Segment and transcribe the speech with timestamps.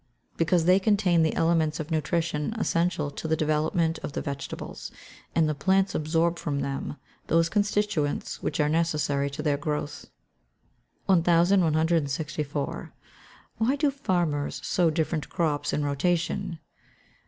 [0.37, 4.91] _Because they contain the elements of nutrition essential to the development of the vegetables,
[5.35, 10.07] and the plants absorb from them those constituents which are necessary to their growth.
[11.05, 12.93] 1164.
[13.61, 16.57] _Why do farmers sow different crops in rotation?